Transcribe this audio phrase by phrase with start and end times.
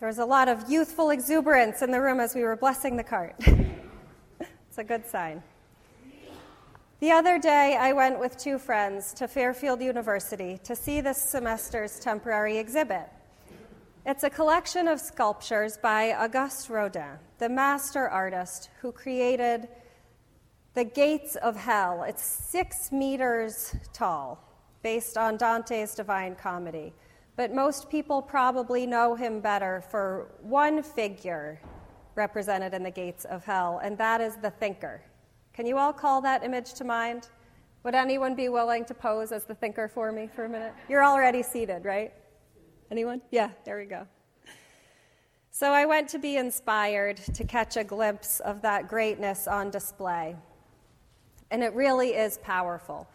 [0.00, 3.04] There was a lot of youthful exuberance in the room as we were blessing the
[3.04, 3.34] cart.
[4.40, 5.42] it's a good sign.
[7.00, 12.00] The other day, I went with two friends to Fairfield University to see this semester's
[12.00, 13.10] temporary exhibit.
[14.06, 19.68] It's a collection of sculptures by Auguste Rodin, the master artist who created
[20.72, 22.04] the Gates of Hell.
[22.04, 24.42] It's six meters tall,
[24.82, 26.94] based on Dante's Divine Comedy
[27.40, 31.58] but most people probably know him better for one figure
[32.14, 35.00] represented in the gates of hell, and that is the thinker.
[35.54, 37.30] Can you all call that image to mind?
[37.82, 40.74] Would anyone be willing to pose as the thinker for me for a minute?
[40.86, 42.12] You're already seated, right?
[42.90, 43.22] Anyone?
[43.30, 44.06] Yeah, there we go.
[45.50, 50.36] So I went to be inspired to catch a glimpse of that greatness on display.
[51.50, 53.08] And it really is powerful.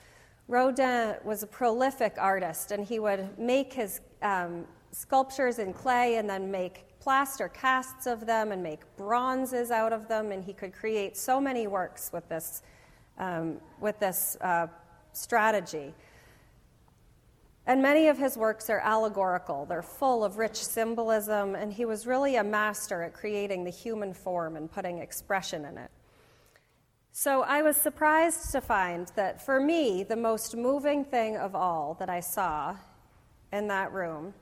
[0.48, 6.30] Rodin was a prolific artist, and he would make his um, sculptures in clay and
[6.30, 10.74] then make plaster casts of them and make bronzes out of them, and he could
[10.74, 12.64] create so many works with this,
[13.20, 14.66] um, with this uh,
[15.14, 15.94] strategy.
[17.68, 19.66] And many of his works are allegorical.
[19.66, 24.14] They're full of rich symbolism, and he was really a master at creating the human
[24.14, 25.92] form and putting expression in it.
[27.12, 31.96] So I was surprised to find that for me, the most moving thing of all
[32.00, 32.76] that I saw
[33.52, 34.34] in that room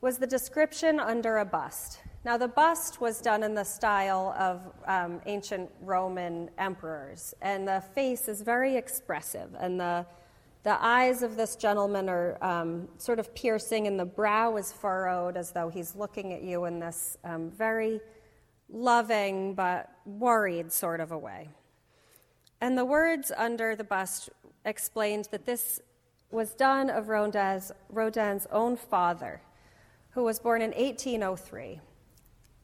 [0.00, 2.00] was the description under a bust.
[2.24, 7.82] Now, the bust was done in the style of um, ancient Roman emperors, and the
[7.94, 10.04] face is very expressive, and the,
[10.64, 15.36] the eyes of this gentleman are um, sort of piercing, and the brow is furrowed
[15.36, 18.00] as though he's looking at you in this um, very
[18.68, 21.48] loving but worried sort of a way.
[22.60, 24.30] And the words under the bust
[24.64, 25.80] explained that this
[26.30, 29.40] was done of Rodin's, Rodin's own father,
[30.10, 31.80] who was born in 1803.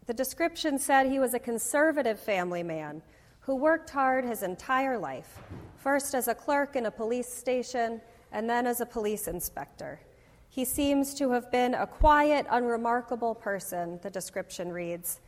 [0.06, 3.02] The description said he was a conservative family man
[3.40, 5.38] who worked hard his entire life,
[5.76, 8.00] first as a clerk in a police station
[8.32, 10.00] and then as a police inspector.
[10.48, 15.20] He seems to have been a quiet, unremarkable person, the description reads,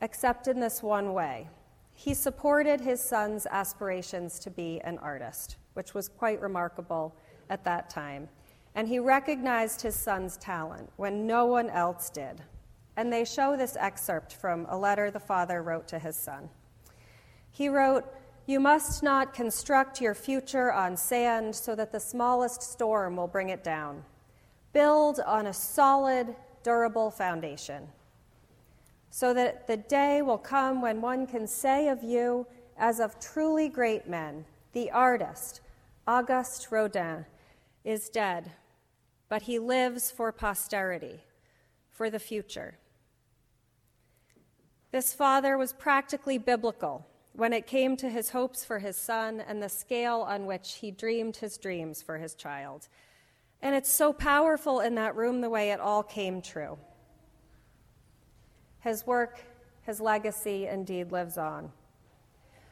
[0.00, 1.48] except in this one way.
[2.02, 7.14] He supported his son's aspirations to be an artist, which was quite remarkable
[7.48, 8.28] at that time.
[8.74, 12.42] And he recognized his son's talent when no one else did.
[12.96, 16.48] And they show this excerpt from a letter the father wrote to his son.
[17.52, 18.04] He wrote,
[18.46, 23.50] You must not construct your future on sand so that the smallest storm will bring
[23.50, 24.02] it down.
[24.72, 27.86] Build on a solid, durable foundation
[29.14, 32.46] so that the day will come when one can say of you,
[32.78, 34.42] as of truly great men,
[34.72, 35.60] the artist,
[36.08, 37.26] Auguste Rodin,
[37.84, 38.50] is dead,
[39.28, 41.20] but he lives for posterity,
[41.90, 42.78] for the future.
[44.92, 49.62] This father was practically biblical when it came to his hopes for his son and
[49.62, 52.88] the scale on which he dreamed his dreams for his child.
[53.60, 56.78] And it's so powerful in that room the way it all came true.
[58.82, 59.44] His work,
[59.82, 61.72] his legacy indeed lives on.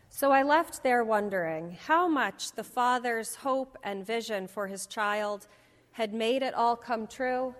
[0.08, 5.46] So I left there wondering how much the father's hope and vision for his child
[5.92, 7.54] had made it all come true,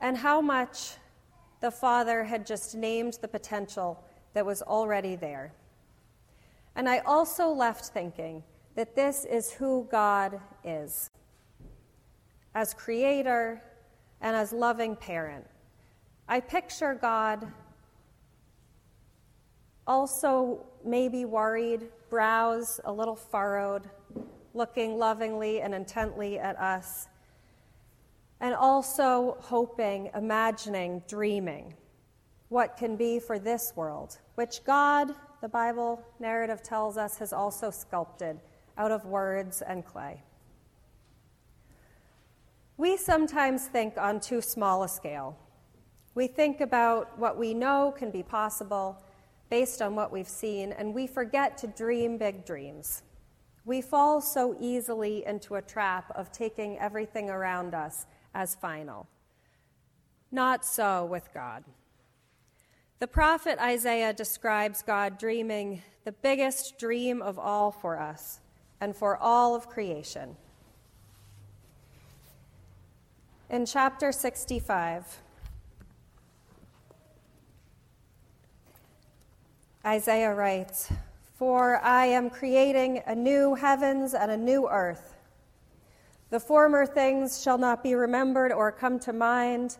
[0.00, 0.96] and how much
[1.60, 4.02] the father had just named the potential
[4.34, 5.52] that was already there.
[6.76, 8.42] And I also left thinking
[8.74, 11.10] that this is who God is
[12.54, 13.62] as creator
[14.20, 15.46] and as loving parent.
[16.28, 17.46] I picture God
[19.86, 23.88] also maybe worried, brows a little furrowed,
[24.54, 27.08] looking lovingly and intently at us,
[28.40, 31.74] and also hoping, imagining, dreaming
[32.48, 37.70] what can be for this world, which God, the Bible narrative tells us, has also
[37.70, 38.40] sculpted
[38.78, 40.22] out of words and clay.
[42.76, 45.38] We sometimes think on too small a scale.
[46.14, 49.02] We think about what we know can be possible
[49.50, 53.02] based on what we've seen, and we forget to dream big dreams.
[53.64, 59.08] We fall so easily into a trap of taking everything around us as final.
[60.30, 61.64] Not so with God.
[63.00, 68.40] The prophet Isaiah describes God dreaming the biggest dream of all for us
[68.80, 70.36] and for all of creation.
[73.50, 75.20] In chapter 65,
[79.86, 80.90] Isaiah writes,
[81.38, 85.14] For I am creating a new heavens and a new earth.
[86.30, 89.76] The former things shall not be remembered or come to mind,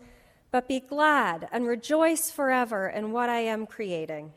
[0.51, 4.33] But be glad and rejoice forever in what I am creating.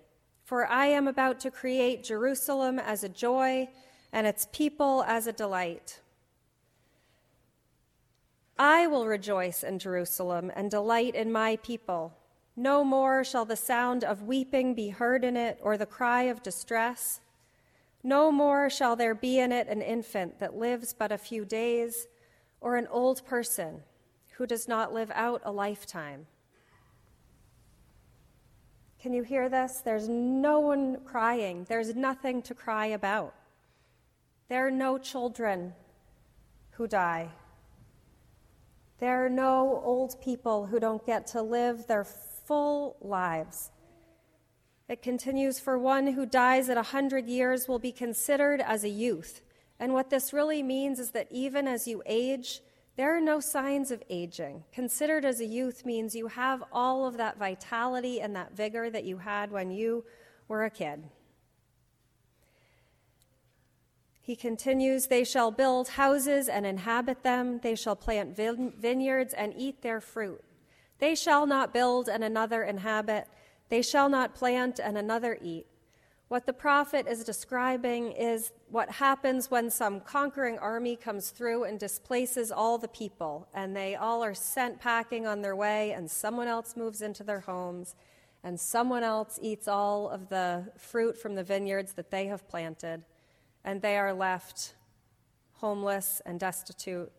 [0.45, 3.67] For I am about to create Jerusalem as a joy
[4.13, 5.99] and its people as a delight.
[8.57, 12.16] I will rejoice in Jerusalem and delight in my people.
[12.59, 16.41] No more shall the sound of weeping be heard in it, or the cry of
[16.41, 17.21] distress.
[18.03, 22.07] No more shall there be in it an infant that lives but a few days,
[22.59, 23.83] or an old person
[24.37, 26.25] who does not live out a lifetime.
[28.99, 29.81] Can you hear this?
[29.85, 31.65] There's no one crying.
[31.69, 33.35] There's nothing to cry about.
[34.49, 35.73] There are no children
[36.71, 37.29] who die.
[38.99, 42.03] There are no old people who don't get to live their
[42.47, 43.71] full lives.
[44.87, 48.89] It continues For one who dies at a 100 years will be considered as a
[48.89, 49.41] youth.
[49.79, 52.61] And what this really means is that even as you age,
[52.95, 54.63] there are no signs of aging.
[54.71, 59.03] Considered as a youth means you have all of that vitality and that vigor that
[59.03, 60.05] you had when you
[60.47, 61.03] were a kid.
[64.21, 67.59] He continues, They shall build houses and inhabit them.
[67.59, 70.43] They shall plant vineyards and eat their fruit.
[70.99, 73.27] They shall not build and another inhabit.
[73.69, 75.67] They shall not plant and another eat.
[76.27, 81.79] What the prophet is describing is what happens when some conquering army comes through and
[81.79, 86.49] displaces all the people, and they all are sent packing on their way, and someone
[86.49, 87.95] else moves into their homes,
[88.43, 93.03] and someone else eats all of the fruit from the vineyards that they have planted,
[93.63, 94.73] and they are left
[95.53, 97.11] homeless and destitute.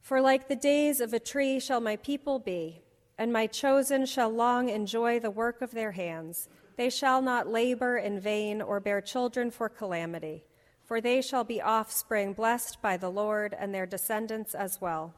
[0.00, 2.82] For like the days of a tree shall my people be
[3.20, 6.48] and my chosen shall long enjoy the work of their hands.
[6.76, 10.42] They shall not labor in vain or bear children for calamity,
[10.86, 15.12] for they shall be offspring blessed by the Lord and their descendants as well.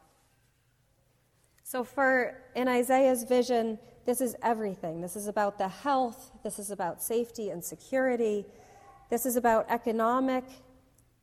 [1.63, 5.01] So, for in Isaiah's vision, this is everything.
[5.01, 8.45] This is about the health, this is about safety and security,
[9.11, 10.43] this is about economic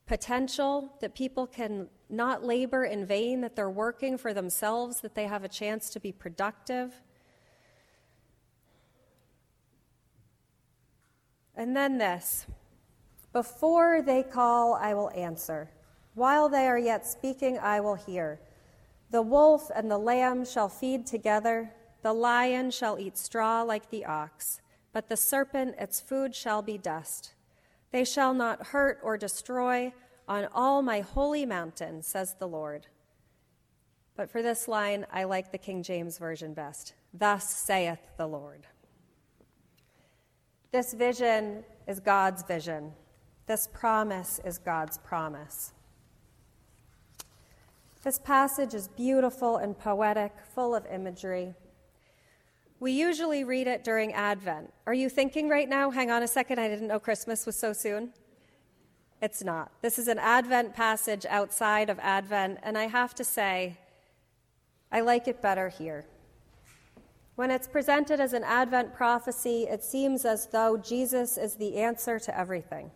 [0.09, 5.27] potential that people can not labor in vain, that they're working for themselves, that they
[5.27, 7.03] have a chance to be productive.
[11.56, 12.47] And then this
[13.31, 15.69] Before they call, I will answer.
[16.15, 18.41] While they are yet speaking, I will hear.
[19.11, 21.71] The wolf and the lamb shall feed together,
[22.01, 24.59] the lion shall eat straw like the ox,
[24.91, 27.35] but the serpent its food shall be dust.
[27.91, 29.94] They shall not hurt or destroy
[30.27, 32.88] on all my holy mountain, says the Lord.
[34.15, 36.94] But for this line, I like the King James Version best.
[37.13, 38.68] Thus saith the Lord.
[40.71, 42.91] This vision is God's vision.
[43.47, 45.74] This promise is God's promise.
[48.03, 51.56] This passage is beautiful and poetic, full of imagery.
[52.81, 54.72] We usually read it during Advent.
[54.88, 57.74] Are you thinking right now, hang on a second, I didn't know Christmas was so
[57.74, 58.14] soon?
[59.22, 59.74] It's not.
[59.81, 63.78] This is an Advent passage outside of Advent, and I have to say,
[64.94, 66.06] I like it better here.
[67.36, 72.18] When it's presented as an Advent prophecy, it seems as though Jesus is the answer
[72.18, 72.92] to everything.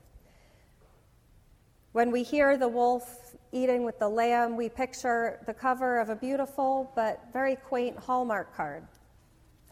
[1.91, 6.15] When we hear the wolf eating with the lamb, we picture the cover of a
[6.15, 8.87] beautiful but very quaint Hallmark card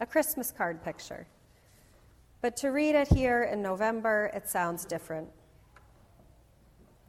[0.02, 1.28] a Christmas card picture.
[2.40, 5.28] But to read it here in November, it sounds different.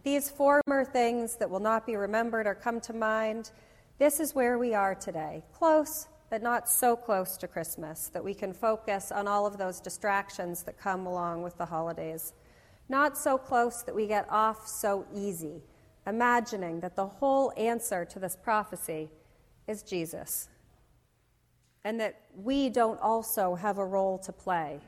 [0.04, 3.50] These former things that will not be remembered or come to mind,
[3.98, 5.42] this is where we are today.
[5.54, 9.80] Close, but not so close to Christmas that we can focus on all of those
[9.80, 12.34] distractions that come along with the holidays.
[12.90, 15.64] Not so close that we get off so easy,
[16.06, 19.10] imagining that the whole answer to this prophecy
[19.68, 20.50] is Jesus
[21.86, 24.80] and that we don't also have a role to play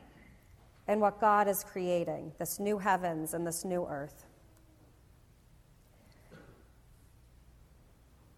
[0.88, 4.24] in what God is creating, this new heavens and this new earth.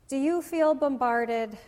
[0.09, 1.59] Do you feel bombarded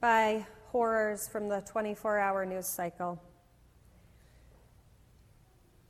[0.00, 3.20] by horrors from the 24 hour news cycle?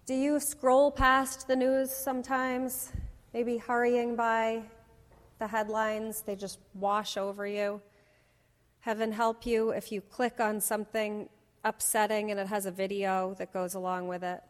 [0.06, 2.92] Do you scroll past the news sometimes,
[3.32, 4.64] maybe hurrying by
[5.38, 6.22] the headlines?
[6.26, 7.80] They just wash over you.
[8.84, 11.30] Heaven help you if you click on something
[11.64, 14.42] upsetting and it has a video that goes along with it.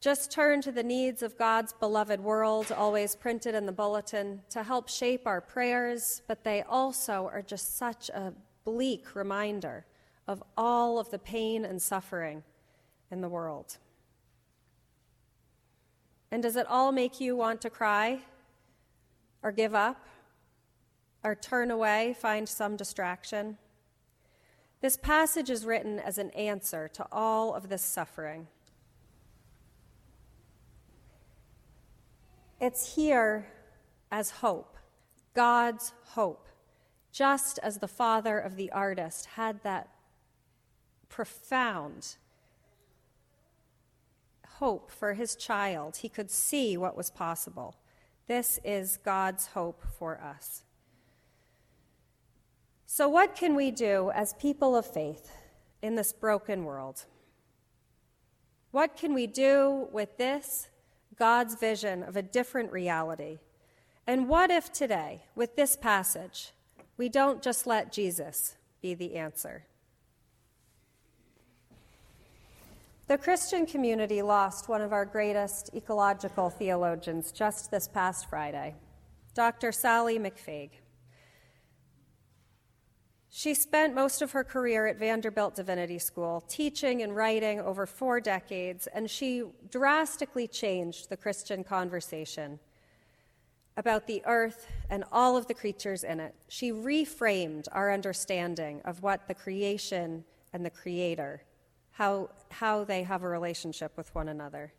[0.00, 4.64] Just turn to the needs of God's beloved world, always printed in the bulletin, to
[4.64, 8.32] help shape our prayers, but they also are just such a
[8.64, 9.86] bleak reminder
[10.26, 12.42] of all of the pain and suffering
[13.12, 13.78] in the world.
[16.32, 18.22] And does it all make you want to cry
[19.44, 20.04] or give up
[21.22, 23.58] or turn away, find some distraction.
[24.80, 28.46] This passage is written as an answer to all of this suffering.
[32.60, 33.46] It's here
[34.10, 34.76] as hope,
[35.34, 36.48] God's hope,
[37.12, 39.88] just as the father of the artist had that
[41.08, 42.16] profound
[44.60, 45.96] hope for his child.
[45.96, 47.76] He could see what was possible.
[48.26, 50.62] This is God's hope for us.
[52.92, 55.30] So, what can we do as people of faith
[55.80, 57.04] in this broken world?
[58.72, 60.66] What can we do with this,
[61.16, 63.38] God's vision of a different reality?
[64.08, 66.50] And what if today, with this passage,
[66.96, 69.66] we don't just let Jesus be the answer?
[73.06, 78.74] The Christian community lost one of our greatest ecological theologians just this past Friday,
[79.32, 79.70] Dr.
[79.70, 80.80] Sally McFague.
[83.30, 88.20] She spent most of her career at Vanderbilt Divinity School, teaching and writing over four
[88.20, 92.58] decades, and she drastically changed the Christian conversation
[93.76, 96.34] about the earth and all of the creatures in it.
[96.48, 101.44] She reframed our understanding of what the creation and the creator
[102.00, 104.72] how, how they have a relationship with one another.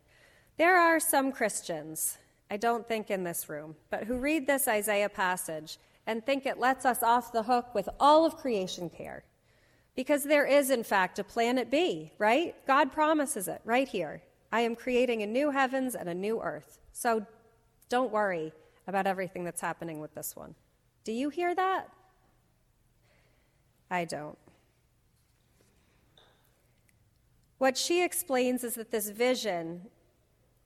[0.56, 2.18] There are some Christians,
[2.50, 6.58] I don't think in this room, but who read this Isaiah passage and think it
[6.58, 9.24] lets us off the hook with all of creation care.
[9.94, 12.54] Because there is, in fact, a planet B, right?
[12.66, 14.22] God promises it right here.
[14.50, 16.78] I am creating a new heavens and a new earth.
[16.92, 17.26] So
[17.88, 18.52] don't worry
[18.86, 20.54] about everything that's happening with this one.
[21.04, 21.88] Do you hear that?
[23.90, 24.38] I don't.
[27.58, 29.82] What she explains is that this vision,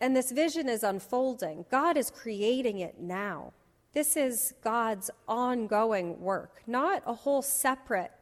[0.01, 3.53] and this vision is unfolding, God is creating it now.
[3.97, 8.13] This is God's ongoing work, not a whole separate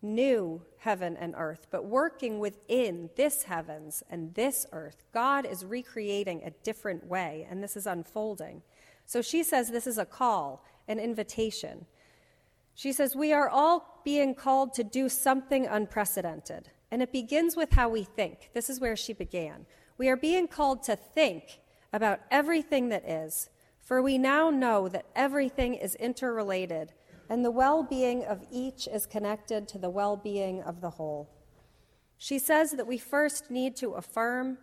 [0.00, 5.04] new heaven and earth, but working within this heavens and this earth.
[5.12, 8.62] God is recreating a different way, and this is unfolding.
[9.04, 11.84] So she says this is a call, an invitation.
[12.74, 16.70] She says, We are all being called to do something unprecedented.
[16.90, 18.48] And it begins with how we think.
[18.54, 19.66] This is where she began.
[19.98, 21.60] We are being called to think
[21.92, 23.50] about everything that is,
[23.82, 26.92] for we now know that everything is interrelated,
[27.28, 31.28] and the well being of each is connected to the well being of the whole.
[32.16, 34.58] She says that we first need to affirm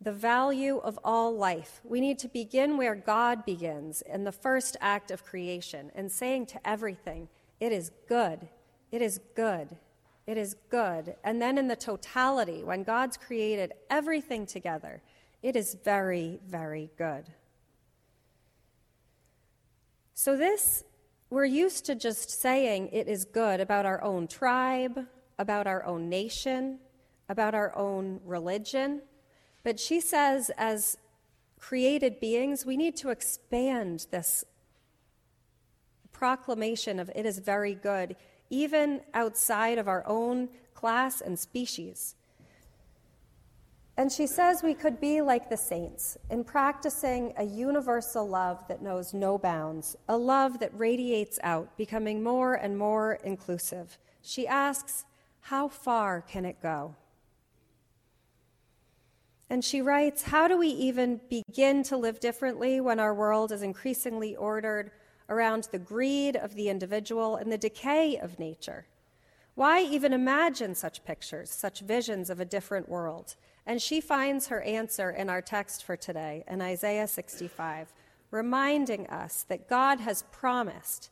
[0.00, 1.80] the value of all life.
[1.84, 6.46] We need to begin where God begins in the first act of creation and saying
[6.46, 7.28] to everything,
[7.60, 8.48] It is good,
[8.92, 9.76] it is good,
[10.26, 11.16] it is good.
[11.24, 15.02] And then in the totality, when God's created everything together,
[15.42, 17.24] it is very, very good.
[20.22, 20.84] So, this,
[21.30, 25.06] we're used to just saying it is good about our own tribe,
[25.38, 26.78] about our own nation,
[27.30, 29.00] about our own religion.
[29.64, 30.98] But she says, as
[31.58, 34.44] created beings, we need to expand this
[36.12, 38.14] proclamation of it is very good
[38.50, 42.14] even outside of our own class and species.
[44.00, 48.80] And she says we could be like the saints in practicing a universal love that
[48.80, 53.98] knows no bounds, a love that radiates out, becoming more and more inclusive.
[54.22, 55.04] She asks,
[55.40, 56.94] How far can it go?
[59.50, 63.60] And she writes, How do we even begin to live differently when our world is
[63.60, 64.92] increasingly ordered
[65.28, 68.86] around the greed of the individual and the decay of nature.
[69.56, 73.36] Why even imagine such pictures, such visions of a different world?
[73.66, 77.92] And she finds her answer in our text for today in Isaiah 65,
[78.30, 81.10] reminding us that God has promised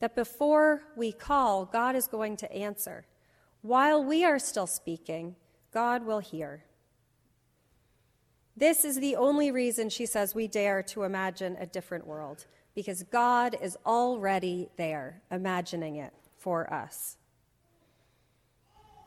[0.00, 3.06] that before we call, God is going to answer.
[3.62, 5.36] While we are still speaking,
[5.72, 6.64] God will hear.
[8.56, 13.02] This is the only reason she says we dare to imagine a different world because
[13.04, 17.16] God is already there, imagining it for us.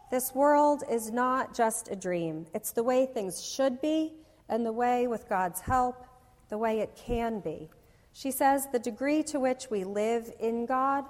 [0.09, 4.13] This world is not just a dream, it's the way things should be
[4.49, 6.05] and the way, with God's help,
[6.49, 7.69] the way it can be.
[8.13, 11.03] She says the degree to which we live in God,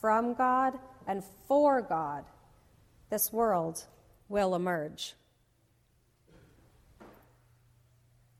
[0.00, 2.24] from God, and for God,
[3.08, 3.84] this world
[4.28, 5.14] will emerge.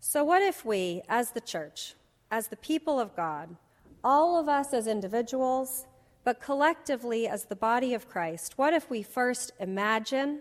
[0.01, 1.95] So, what if we, as the church,
[2.31, 3.57] as the people of God,
[4.05, 5.87] all of us as individuals,
[6.25, 10.41] but collectively as the body of Christ, what if we first imagine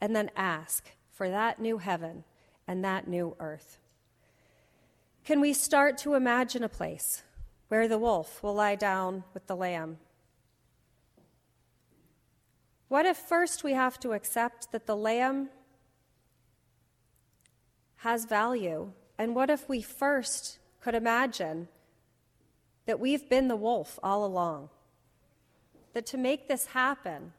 [0.00, 2.24] and then ask for that new heaven
[2.66, 3.78] and that new earth?
[5.24, 7.22] Can we start to imagine a place
[7.68, 9.98] where the wolf will lie down with the lamb.
[12.88, 15.50] What if first we have to accept that the lamb
[17.96, 18.92] has value?
[19.18, 21.68] And what if we first could imagine
[22.86, 24.70] that we've been the wolf all along?
[25.94, 27.32] That to make this happen,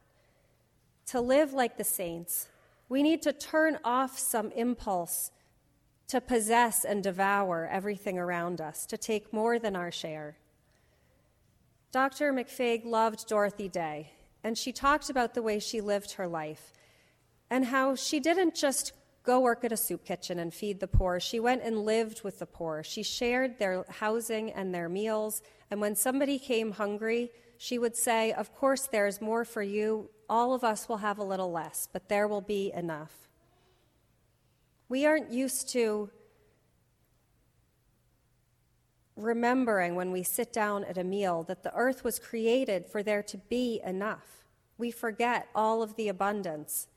[1.07, 2.47] to live like the saints,
[2.89, 5.31] we need to turn off some impulse
[6.07, 10.35] to possess and devour everything around us, to take more than our share.
[11.91, 12.33] Dr.
[12.33, 14.11] McFague loved Dorothy Day,
[14.43, 16.73] and she talked about the way she lived her life
[17.49, 21.19] and how she didn't just go work at a soup kitchen and feed the poor.
[21.19, 22.83] She went and lived with the poor.
[22.83, 25.41] She shared their housing and their meals.
[25.69, 30.09] And when somebody came hungry, she would say, Of course, there's more for you.
[30.29, 33.27] All of us will have a little less, but there will be enough.
[34.87, 36.09] We aren't used to
[39.17, 43.21] remembering when we sit down at a meal that the earth was created for there
[43.23, 44.45] to be enough.
[44.77, 46.87] We forget all of the abundance.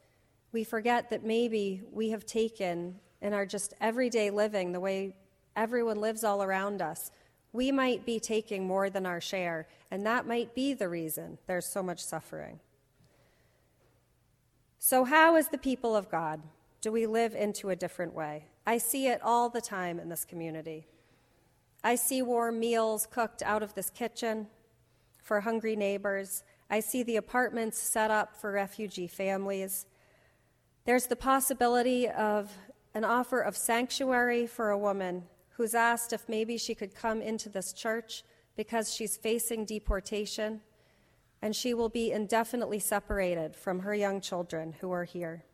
[0.53, 5.17] We forget that maybe we have taken in our just everyday living, the way
[5.57, 7.11] everyone lives all around us,
[7.53, 11.67] we might be taking more than our share, and that might be the reason there's
[11.67, 12.61] so much suffering.
[14.79, 16.43] So, how, as the people of God,
[16.81, 18.47] do we live into a different way?
[18.67, 20.87] I see it all the time in this community.
[21.85, 24.49] I see warm meals cooked out of this kitchen
[25.23, 26.43] for hungry neighbors.
[26.71, 29.87] I see the apartments set up for refugee families.
[30.85, 32.51] There's the possibility of
[32.95, 35.25] an offer of sanctuary for a woman
[35.57, 38.25] who's asked if maybe she could come into this church
[38.57, 40.61] because she's facing deportation
[41.41, 45.45] and she will be indefinitely separated from her young children who are here.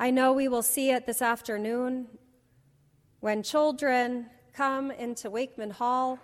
[0.00, 2.08] I know we will see it this afternoon
[3.20, 6.18] when children come into Wakeman Hall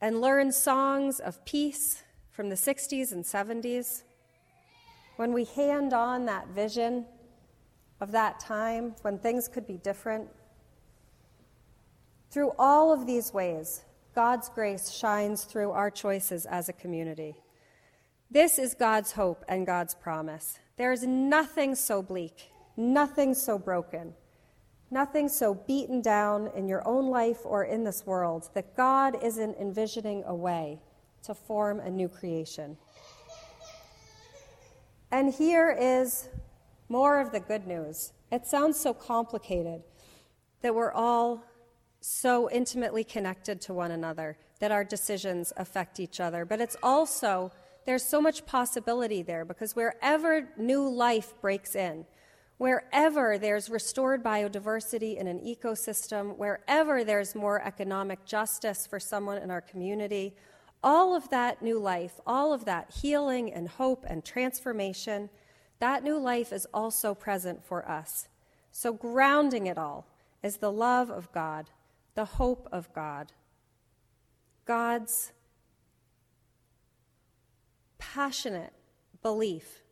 [0.00, 4.04] and learn songs of peace from the 60s and 70s.
[5.16, 7.04] When we hand on that vision
[8.00, 10.28] of that time when things could be different.
[12.38, 13.82] Through all of these ways,
[14.14, 17.34] God's grace shines through our choices as a community.
[18.30, 20.60] This is God's hope and God's promise.
[20.76, 24.14] There is nothing so bleak Nothing so broken,
[24.88, 29.56] nothing so beaten down in your own life or in this world that God isn't
[29.58, 30.78] envisioning a way
[31.24, 32.76] to form a new creation.
[35.10, 36.28] And here is
[36.88, 38.12] more of the good news.
[38.30, 39.82] It sounds so complicated
[40.62, 41.42] that we're all
[42.00, 46.44] so intimately connected to one another, that our decisions affect each other.
[46.44, 47.52] But it's also,
[47.86, 52.04] there's so much possibility there because wherever new life breaks in,
[52.58, 59.48] Wherever there's restored biodiversity in an ecosystem, wherever there's more economic justice for someone in
[59.48, 60.34] our community,
[60.82, 65.30] all of that new life, all of that healing and hope and transformation,
[65.78, 68.26] that new life is also present for us.
[68.72, 70.06] So, grounding it all
[70.42, 71.70] is the love of God,
[72.18, 73.32] the hope of God,
[74.64, 75.30] God's
[77.98, 78.72] passionate
[79.22, 79.84] belief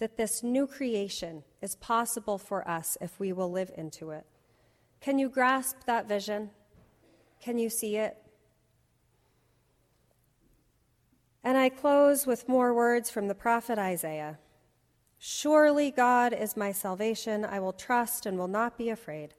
[0.00, 4.26] that this new creation is possible for us if we will live into it.
[5.00, 6.50] Can you grasp that vision?
[7.40, 8.16] Can you see it?
[11.44, 14.40] And I close with more words from the prophet Isaiah
[15.20, 17.44] Surely God is my salvation.
[17.44, 19.34] I will trust and will not be afraid.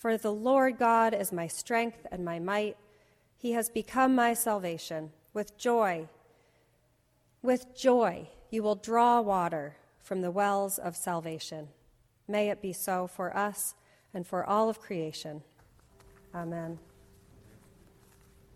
[0.00, 2.78] For the Lord God is my strength and my might.
[3.36, 5.10] He has become my salvation.
[5.34, 6.08] With joy,
[7.42, 11.68] with joy, you will draw water from the wells of salvation.
[12.26, 13.74] May it be so for us
[14.14, 15.42] and for all of creation.
[16.34, 16.78] Amen.